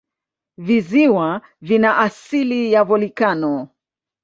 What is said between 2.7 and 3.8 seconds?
ya volikano.